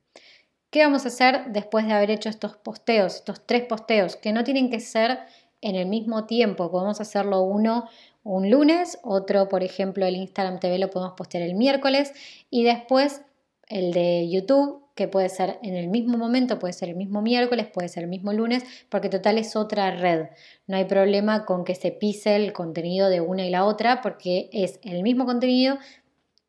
¿Qué 0.74 0.82
vamos 0.82 1.04
a 1.04 1.08
hacer 1.08 1.52
después 1.52 1.86
de 1.86 1.92
haber 1.92 2.10
hecho 2.10 2.28
estos 2.28 2.56
posteos, 2.56 3.14
estos 3.14 3.46
tres 3.46 3.62
posteos, 3.62 4.16
que 4.16 4.32
no 4.32 4.42
tienen 4.42 4.70
que 4.70 4.80
ser 4.80 5.20
en 5.60 5.76
el 5.76 5.86
mismo 5.86 6.26
tiempo? 6.26 6.68
Podemos 6.72 7.00
hacerlo 7.00 7.42
uno 7.42 7.88
un 8.24 8.50
lunes, 8.50 8.98
otro, 9.04 9.48
por 9.48 9.62
ejemplo, 9.62 10.04
el 10.04 10.16
Instagram 10.16 10.58
TV 10.58 10.80
lo 10.80 10.90
podemos 10.90 11.14
postear 11.14 11.44
el 11.44 11.54
miércoles 11.54 12.12
y 12.50 12.64
después 12.64 13.22
el 13.68 13.92
de 13.92 14.28
YouTube, 14.28 14.82
que 14.96 15.06
puede 15.06 15.28
ser 15.28 15.60
en 15.62 15.76
el 15.76 15.86
mismo 15.86 16.18
momento, 16.18 16.58
puede 16.58 16.72
ser 16.72 16.88
el 16.88 16.96
mismo 16.96 17.22
miércoles, 17.22 17.68
puede 17.72 17.88
ser 17.88 18.02
el 18.02 18.08
mismo 18.08 18.32
lunes, 18.32 18.64
porque 18.88 19.08
total 19.08 19.38
es 19.38 19.54
otra 19.54 19.92
red. 19.92 20.26
No 20.66 20.76
hay 20.76 20.86
problema 20.86 21.44
con 21.44 21.64
que 21.64 21.76
se 21.76 21.92
pise 21.92 22.34
el 22.34 22.52
contenido 22.52 23.10
de 23.10 23.20
una 23.20 23.46
y 23.46 23.50
la 23.50 23.64
otra, 23.64 24.00
porque 24.02 24.50
es 24.52 24.80
el 24.82 25.04
mismo 25.04 25.24
contenido, 25.24 25.78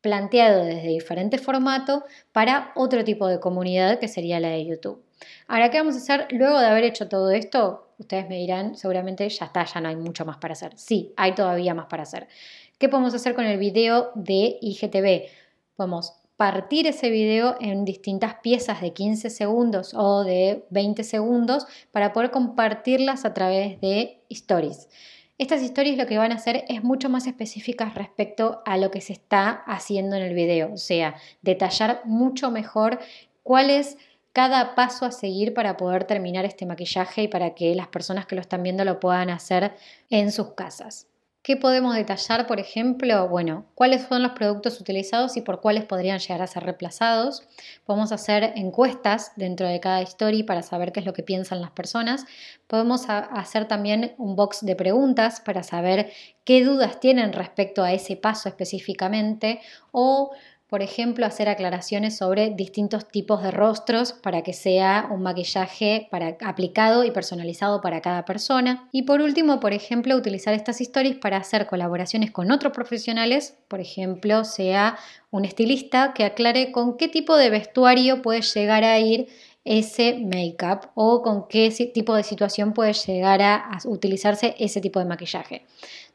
planteado 0.00 0.64
desde 0.64 0.88
diferentes 0.88 1.40
formatos 1.40 2.02
para 2.32 2.72
otro 2.76 3.04
tipo 3.04 3.26
de 3.28 3.40
comunidad 3.40 3.98
que 3.98 4.08
sería 4.08 4.40
la 4.40 4.48
de 4.48 4.66
YouTube. 4.66 5.02
Ahora, 5.48 5.70
¿qué 5.70 5.78
vamos 5.78 5.94
a 5.94 5.98
hacer 5.98 6.28
luego 6.30 6.58
de 6.60 6.66
haber 6.66 6.84
hecho 6.84 7.08
todo 7.08 7.30
esto? 7.30 7.88
Ustedes 7.98 8.28
me 8.28 8.36
dirán, 8.36 8.76
seguramente 8.76 9.28
ya 9.28 9.46
está, 9.46 9.64
ya 9.64 9.80
no 9.80 9.88
hay 9.88 9.96
mucho 9.96 10.24
más 10.24 10.36
para 10.36 10.52
hacer. 10.52 10.72
Sí, 10.76 11.12
hay 11.16 11.34
todavía 11.34 11.74
más 11.74 11.86
para 11.86 12.02
hacer. 12.02 12.28
¿Qué 12.78 12.88
podemos 12.88 13.14
hacer 13.14 13.34
con 13.34 13.46
el 13.46 13.58
video 13.58 14.12
de 14.14 14.58
IGTV? 14.60 15.30
Podemos 15.76 16.12
partir 16.36 16.86
ese 16.86 17.08
video 17.08 17.56
en 17.60 17.84
distintas 17.84 18.34
piezas 18.42 18.82
de 18.82 18.92
15 18.92 19.30
segundos 19.30 19.94
o 19.94 20.24
de 20.24 20.66
20 20.70 21.02
segundos 21.02 21.66
para 21.92 22.12
poder 22.12 22.30
compartirlas 22.30 23.24
a 23.24 23.32
través 23.32 23.80
de 23.80 24.20
stories. 24.28 24.88
Estas 25.38 25.60
historias 25.60 25.98
lo 25.98 26.06
que 26.06 26.16
van 26.16 26.32
a 26.32 26.36
hacer 26.36 26.64
es 26.68 26.82
mucho 26.82 27.10
más 27.10 27.26
específicas 27.26 27.94
respecto 27.94 28.62
a 28.64 28.78
lo 28.78 28.90
que 28.90 29.02
se 29.02 29.12
está 29.12 29.50
haciendo 29.50 30.16
en 30.16 30.22
el 30.22 30.34
video, 30.34 30.72
o 30.72 30.78
sea, 30.78 31.16
detallar 31.42 32.00
mucho 32.06 32.50
mejor 32.50 33.00
cuál 33.42 33.68
es 33.68 33.98
cada 34.32 34.74
paso 34.74 35.04
a 35.04 35.12
seguir 35.12 35.52
para 35.52 35.76
poder 35.76 36.04
terminar 36.04 36.46
este 36.46 36.64
maquillaje 36.64 37.24
y 37.24 37.28
para 37.28 37.54
que 37.54 37.74
las 37.74 37.88
personas 37.88 38.24
que 38.24 38.34
lo 38.34 38.40
están 38.40 38.62
viendo 38.62 38.84
lo 38.84 38.98
puedan 38.98 39.28
hacer 39.28 39.74
en 40.08 40.32
sus 40.32 40.54
casas. 40.54 41.06
¿Qué 41.46 41.56
podemos 41.56 41.94
detallar, 41.94 42.48
por 42.48 42.58
ejemplo? 42.58 43.28
Bueno, 43.28 43.66
cuáles 43.76 44.02
son 44.02 44.20
los 44.20 44.32
productos 44.32 44.80
utilizados 44.80 45.36
y 45.36 45.42
por 45.42 45.60
cuáles 45.60 45.84
podrían 45.84 46.18
llegar 46.18 46.42
a 46.42 46.48
ser 46.48 46.64
reemplazados. 46.64 47.46
Podemos 47.84 48.10
hacer 48.10 48.52
encuestas 48.56 49.30
dentro 49.36 49.68
de 49.68 49.78
cada 49.78 50.00
story 50.00 50.42
para 50.42 50.62
saber 50.62 50.90
qué 50.90 50.98
es 50.98 51.06
lo 51.06 51.12
que 51.12 51.22
piensan 51.22 51.60
las 51.60 51.70
personas. 51.70 52.24
Podemos 52.66 53.08
hacer 53.08 53.68
también 53.68 54.16
un 54.18 54.34
box 54.34 54.66
de 54.66 54.74
preguntas 54.74 55.40
para 55.40 55.62
saber 55.62 56.10
qué 56.42 56.64
dudas 56.64 56.98
tienen 56.98 57.32
respecto 57.32 57.84
a 57.84 57.92
ese 57.92 58.16
paso 58.16 58.48
específicamente 58.48 59.60
o 59.92 60.32
por 60.68 60.82
ejemplo, 60.82 61.26
hacer 61.26 61.48
aclaraciones 61.48 62.16
sobre 62.16 62.50
distintos 62.50 63.06
tipos 63.06 63.42
de 63.42 63.52
rostros 63.52 64.12
para 64.12 64.42
que 64.42 64.52
sea 64.52 65.08
un 65.12 65.22
maquillaje 65.22 66.08
para, 66.10 66.36
aplicado 66.44 67.04
y 67.04 67.12
personalizado 67.12 67.80
para 67.80 68.00
cada 68.00 68.24
persona. 68.24 68.88
Y 68.90 69.02
por 69.02 69.20
último, 69.20 69.60
por 69.60 69.72
ejemplo, 69.72 70.16
utilizar 70.16 70.54
estas 70.54 70.80
stories 70.80 71.16
para 71.16 71.36
hacer 71.36 71.66
colaboraciones 71.66 72.32
con 72.32 72.50
otros 72.50 72.72
profesionales, 72.72 73.56
por 73.68 73.80
ejemplo, 73.80 74.44
sea 74.44 74.98
un 75.30 75.44
estilista 75.44 76.12
que 76.14 76.24
aclare 76.24 76.72
con 76.72 76.96
qué 76.96 77.06
tipo 77.06 77.36
de 77.36 77.50
vestuario 77.50 78.20
puede 78.20 78.42
llegar 78.42 78.82
a 78.82 78.98
ir 78.98 79.28
ese 79.64 80.18
make-up 80.18 80.90
o 80.94 81.22
con 81.22 81.46
qué 81.48 81.70
tipo 81.92 82.14
de 82.14 82.22
situación 82.24 82.72
puede 82.72 82.92
llegar 82.92 83.42
a 83.42 83.78
utilizarse 83.84 84.54
ese 84.58 84.80
tipo 84.80 84.98
de 84.98 85.06
maquillaje. 85.06 85.64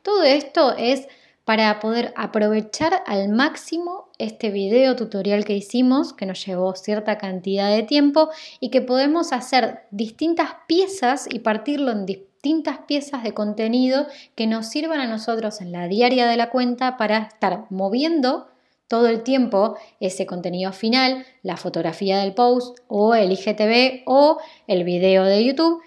Todo 0.01 0.23
esto 0.23 0.75
es 0.77 1.07
para 1.45 1.79
poder 1.79 2.13
aprovechar 2.15 3.03
al 3.05 3.29
máximo 3.29 4.09
este 4.17 4.51
video 4.51 4.95
tutorial 4.95 5.45
que 5.45 5.55
hicimos, 5.55 6.13
que 6.13 6.25
nos 6.25 6.45
llevó 6.45 6.75
cierta 6.75 7.17
cantidad 7.17 7.69
de 7.69 7.83
tiempo 7.83 8.29
y 8.59 8.69
que 8.69 8.81
podemos 8.81 9.33
hacer 9.33 9.81
distintas 9.91 10.51
piezas 10.67 11.27
y 11.29 11.39
partirlo 11.39 11.91
en 11.91 12.05
distintas 12.05 12.79
piezas 12.87 13.23
de 13.23 13.33
contenido 13.33 14.07
que 14.35 14.47
nos 14.47 14.67
sirvan 14.67 14.99
a 14.99 15.07
nosotros 15.07 15.61
en 15.61 15.71
la 15.71 15.87
diaria 15.87 16.27
de 16.27 16.37
la 16.37 16.49
cuenta 16.49 16.97
para 16.97 17.17
estar 17.17 17.65
moviendo 17.69 18.47
todo 18.87 19.07
el 19.07 19.23
tiempo 19.23 19.77
ese 19.99 20.25
contenido 20.25 20.73
final, 20.73 21.25
la 21.43 21.55
fotografía 21.55 22.19
del 22.19 22.33
post 22.33 22.79
o 22.87 23.15
el 23.15 23.31
IGTV 23.31 24.03
o 24.05 24.37
el 24.67 24.83
video 24.83 25.23
de 25.23 25.45
YouTube 25.45 25.81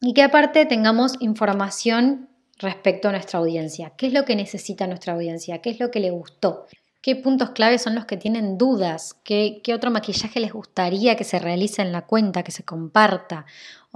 y 0.00 0.14
que 0.14 0.22
aparte 0.22 0.64
tengamos 0.64 1.14
información 1.20 2.28
respecto 2.58 3.08
a 3.08 3.12
nuestra 3.12 3.38
audiencia. 3.38 3.92
¿Qué 3.96 4.06
es 4.06 4.12
lo 4.12 4.24
que 4.24 4.36
necesita 4.36 4.86
nuestra 4.86 5.14
audiencia? 5.14 5.58
¿Qué 5.58 5.70
es 5.70 5.80
lo 5.80 5.90
que 5.90 6.00
le 6.00 6.10
gustó? 6.10 6.66
¿Qué 7.02 7.16
puntos 7.16 7.50
clave 7.50 7.78
son 7.78 7.94
los 7.94 8.06
que 8.06 8.16
tienen 8.16 8.56
dudas? 8.56 9.14
¿Qué, 9.24 9.60
¿Qué, 9.62 9.74
otro 9.74 9.90
maquillaje 9.90 10.40
les 10.40 10.52
gustaría 10.52 11.16
que 11.16 11.24
se 11.24 11.38
realice 11.38 11.82
en 11.82 11.92
la 11.92 12.06
cuenta, 12.06 12.42
que 12.42 12.52
se 12.52 12.64
comparta? 12.64 13.44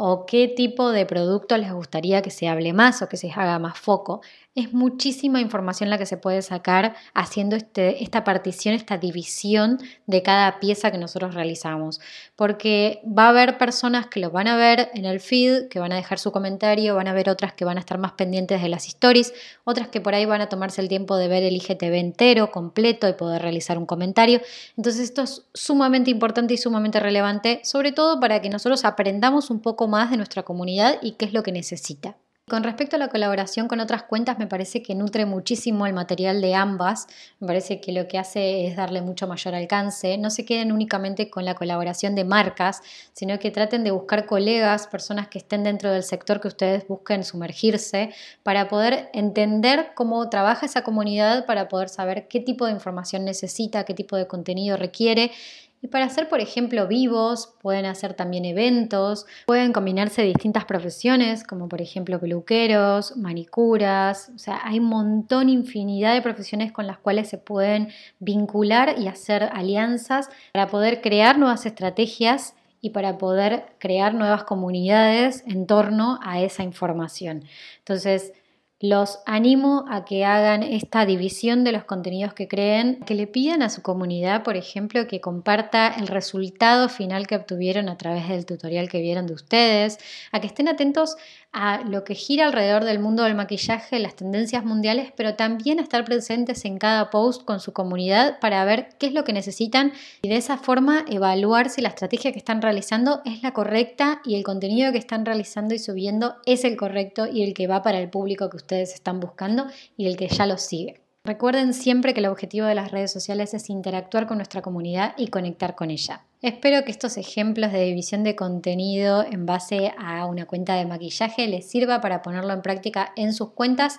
¿O 0.00 0.26
qué 0.26 0.46
tipo 0.46 0.92
de 0.92 1.06
producto 1.06 1.56
les 1.56 1.72
gustaría 1.72 2.22
que 2.22 2.30
se 2.30 2.46
hable 2.46 2.72
más 2.72 3.02
o 3.02 3.08
que 3.08 3.16
se 3.16 3.32
haga 3.32 3.58
más 3.58 3.76
foco? 3.76 4.20
es 4.58 4.72
muchísima 4.72 5.40
información 5.40 5.88
la 5.88 5.98
que 5.98 6.06
se 6.06 6.16
puede 6.16 6.42
sacar 6.42 6.96
haciendo 7.14 7.54
este, 7.54 8.02
esta 8.02 8.24
partición, 8.24 8.74
esta 8.74 8.98
división 8.98 9.78
de 10.06 10.24
cada 10.24 10.58
pieza 10.58 10.90
que 10.90 10.98
nosotros 10.98 11.34
realizamos. 11.34 12.00
Porque 12.34 13.00
va 13.06 13.26
a 13.26 13.28
haber 13.28 13.56
personas 13.56 14.08
que 14.08 14.18
lo 14.18 14.32
van 14.32 14.48
a 14.48 14.56
ver 14.56 14.90
en 14.94 15.04
el 15.04 15.20
feed, 15.20 15.68
que 15.68 15.78
van 15.78 15.92
a 15.92 15.96
dejar 15.96 16.18
su 16.18 16.32
comentario, 16.32 16.96
van 16.96 17.06
a 17.06 17.12
haber 17.12 17.30
otras 17.30 17.52
que 17.52 17.64
van 17.64 17.76
a 17.76 17.80
estar 17.80 17.98
más 17.98 18.12
pendientes 18.12 18.60
de 18.60 18.68
las 18.68 18.88
stories, 18.88 19.32
otras 19.62 19.88
que 19.88 20.00
por 20.00 20.16
ahí 20.16 20.26
van 20.26 20.40
a 20.40 20.48
tomarse 20.48 20.80
el 20.80 20.88
tiempo 20.88 21.16
de 21.16 21.28
ver 21.28 21.44
el 21.44 21.54
IGTV 21.54 21.94
entero, 21.94 22.50
completo 22.50 23.08
y 23.08 23.12
poder 23.12 23.42
realizar 23.42 23.78
un 23.78 23.86
comentario. 23.86 24.40
Entonces 24.76 25.02
esto 25.02 25.22
es 25.22 25.44
sumamente 25.54 26.10
importante 26.10 26.54
y 26.54 26.56
sumamente 26.56 26.98
relevante, 26.98 27.60
sobre 27.62 27.92
todo 27.92 28.18
para 28.18 28.42
que 28.42 28.50
nosotros 28.50 28.84
aprendamos 28.84 29.50
un 29.50 29.60
poco 29.60 29.86
más 29.88 30.10
de 30.10 30.16
nuestra 30.16 30.44
comunidad 30.44 30.98
y 31.02 31.12
qué 31.12 31.24
es 31.24 31.32
lo 31.32 31.42
que 31.42 31.52
necesita. 31.52 32.16
Con 32.48 32.64
respecto 32.64 32.96
a 32.96 32.98
la 32.98 33.08
colaboración 33.08 33.68
con 33.68 33.78
otras 33.78 34.04
cuentas, 34.04 34.38
me 34.38 34.46
parece 34.46 34.82
que 34.82 34.94
nutre 34.94 35.26
muchísimo 35.26 35.86
el 35.86 35.92
material 35.92 36.40
de 36.40 36.54
ambas. 36.54 37.06
Me 37.40 37.46
parece 37.46 37.78
que 37.78 37.92
lo 37.92 38.08
que 38.08 38.16
hace 38.16 38.66
es 38.66 38.74
darle 38.74 39.02
mucho 39.02 39.26
mayor 39.26 39.54
alcance. 39.54 40.16
No 40.16 40.30
se 40.30 40.46
queden 40.46 40.72
únicamente 40.72 41.28
con 41.28 41.44
la 41.44 41.54
colaboración 41.54 42.14
de 42.14 42.24
marcas, 42.24 42.80
sino 43.12 43.38
que 43.38 43.50
traten 43.50 43.84
de 43.84 43.90
buscar 43.90 44.24
colegas, 44.24 44.86
personas 44.86 45.28
que 45.28 45.36
estén 45.36 45.62
dentro 45.62 45.92
del 45.92 46.02
sector 46.02 46.40
que 46.40 46.48
ustedes 46.48 46.88
busquen 46.88 47.22
sumergirse, 47.22 48.14
para 48.42 48.66
poder 48.68 49.10
entender 49.12 49.90
cómo 49.94 50.30
trabaja 50.30 50.64
esa 50.64 50.82
comunidad, 50.82 51.44
para 51.44 51.68
poder 51.68 51.90
saber 51.90 52.28
qué 52.28 52.40
tipo 52.40 52.64
de 52.64 52.72
información 52.72 53.26
necesita, 53.26 53.84
qué 53.84 53.92
tipo 53.92 54.16
de 54.16 54.26
contenido 54.26 54.78
requiere 54.78 55.32
y 55.80 55.88
para 55.88 56.06
hacer, 56.06 56.28
por 56.28 56.40
ejemplo, 56.40 56.88
vivos, 56.88 57.54
pueden 57.60 57.86
hacer 57.86 58.14
también 58.14 58.44
eventos, 58.44 59.26
pueden 59.46 59.72
combinarse 59.72 60.22
distintas 60.22 60.64
profesiones, 60.64 61.44
como 61.44 61.68
por 61.68 61.80
ejemplo 61.80 62.18
peluqueros, 62.18 63.16
manicuras, 63.16 64.30
o 64.34 64.38
sea, 64.38 64.60
hay 64.64 64.80
un 64.80 64.86
montón, 64.86 65.48
infinidad 65.48 66.14
de 66.14 66.22
profesiones 66.22 66.72
con 66.72 66.86
las 66.86 66.98
cuales 66.98 67.28
se 67.28 67.38
pueden 67.38 67.88
vincular 68.18 68.96
y 68.98 69.06
hacer 69.06 69.44
alianzas 69.52 70.30
para 70.52 70.66
poder 70.66 71.00
crear 71.00 71.38
nuevas 71.38 71.64
estrategias 71.64 72.54
y 72.80 72.90
para 72.90 73.18
poder 73.18 73.66
crear 73.78 74.14
nuevas 74.14 74.44
comunidades 74.44 75.42
en 75.46 75.66
torno 75.66 76.18
a 76.22 76.40
esa 76.40 76.62
información. 76.62 77.44
Entonces, 77.78 78.32
Los 78.80 79.18
animo 79.26 79.86
a 79.88 80.04
que 80.04 80.24
hagan 80.24 80.62
esta 80.62 81.04
división 81.04 81.64
de 81.64 81.72
los 81.72 81.82
contenidos 81.82 82.32
que 82.32 82.46
creen, 82.46 83.00
que 83.00 83.16
le 83.16 83.26
pidan 83.26 83.60
a 83.62 83.70
su 83.70 83.82
comunidad, 83.82 84.44
por 84.44 84.56
ejemplo, 84.56 85.08
que 85.08 85.20
comparta 85.20 85.88
el 85.88 86.06
resultado 86.06 86.88
final 86.88 87.26
que 87.26 87.34
obtuvieron 87.34 87.88
a 87.88 87.98
través 87.98 88.28
del 88.28 88.46
tutorial 88.46 88.88
que 88.88 89.00
vieron 89.00 89.26
de 89.26 89.34
ustedes, 89.34 89.98
a 90.30 90.40
que 90.40 90.46
estén 90.46 90.68
atentos 90.68 91.16
a 91.52 91.82
lo 91.84 92.04
que 92.04 92.14
gira 92.14 92.46
alrededor 92.46 92.84
del 92.84 92.98
mundo 92.98 93.24
del 93.24 93.34
maquillaje, 93.34 93.98
las 93.98 94.16
tendencias 94.16 94.64
mundiales, 94.64 95.12
pero 95.16 95.34
también 95.34 95.78
a 95.78 95.82
estar 95.82 96.04
presentes 96.04 96.64
en 96.64 96.78
cada 96.78 97.10
post 97.10 97.44
con 97.44 97.60
su 97.60 97.72
comunidad 97.72 98.38
para 98.40 98.64
ver 98.64 98.90
qué 98.98 99.06
es 99.06 99.12
lo 99.12 99.24
que 99.24 99.32
necesitan 99.32 99.92
y 100.22 100.28
de 100.28 100.36
esa 100.36 100.58
forma 100.58 101.04
evaluar 101.08 101.70
si 101.70 101.80
la 101.80 101.88
estrategia 101.88 102.32
que 102.32 102.38
están 102.38 102.62
realizando 102.62 103.22
es 103.24 103.42
la 103.42 103.52
correcta 103.52 104.20
y 104.24 104.34
el 104.34 104.44
contenido 104.44 104.92
que 104.92 104.98
están 104.98 105.24
realizando 105.24 105.74
y 105.74 105.78
subiendo 105.78 106.36
es 106.44 106.64
el 106.64 106.76
correcto 106.76 107.26
y 107.26 107.42
el 107.42 107.54
que 107.54 107.66
va 107.66 107.82
para 107.82 107.98
el 107.98 108.10
público 108.10 108.50
que 108.50 108.56
ustedes 108.56 108.94
están 108.94 109.20
buscando 109.20 109.66
y 109.96 110.06
el 110.06 110.16
que 110.16 110.28
ya 110.28 110.46
los 110.46 110.62
sigue. 110.62 111.07
Recuerden 111.24 111.74
siempre 111.74 112.14
que 112.14 112.20
el 112.20 112.26
objetivo 112.26 112.66
de 112.66 112.74
las 112.74 112.90
redes 112.90 113.12
sociales 113.12 113.52
es 113.52 113.68
interactuar 113.68 114.26
con 114.26 114.38
nuestra 114.38 114.62
comunidad 114.62 115.14
y 115.16 115.28
conectar 115.28 115.74
con 115.74 115.90
ella. 115.90 116.24
Espero 116.40 116.84
que 116.84 116.90
estos 116.90 117.16
ejemplos 117.16 117.72
de 117.72 117.84
división 117.84 118.24
de 118.24 118.36
contenido 118.36 119.24
en 119.24 119.44
base 119.44 119.92
a 119.98 120.24
una 120.26 120.46
cuenta 120.46 120.74
de 120.76 120.86
maquillaje 120.86 121.48
les 121.48 121.68
sirva 121.68 122.00
para 122.00 122.22
ponerlo 122.22 122.52
en 122.54 122.62
práctica 122.62 123.12
en 123.16 123.34
sus 123.34 123.50
cuentas 123.50 123.98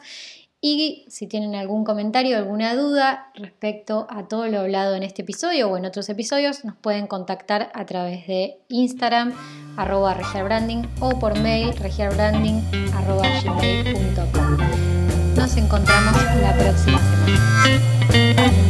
y 0.62 1.06
si 1.08 1.28
tienen 1.28 1.56
algún 1.56 1.86
comentario, 1.86 2.36
alguna 2.36 2.76
duda 2.76 3.32
respecto 3.34 4.08
a 4.10 4.28
todo 4.28 4.48
lo 4.48 4.60
hablado 4.60 4.94
en 4.96 5.04
este 5.04 5.22
episodio 5.22 5.70
o 5.70 5.78
en 5.78 5.86
otros 5.86 6.10
episodios, 6.10 6.66
nos 6.66 6.76
pueden 6.76 7.08
contactar 7.08 7.72
a 7.74 7.86
través 7.86 8.28
de 8.28 8.60
Instagram, 8.68 9.34
arroba 9.78 10.16
regiarbranding 10.16 10.86
o 11.00 11.18
por 11.18 11.40
mail 11.40 11.74
regiarbranding. 11.78 12.62
Nos 15.38 15.56
encontramos 15.56 16.14
la 16.42 16.58
próxima 16.58 17.09
Thank 17.32 18.64
you. 18.64 18.69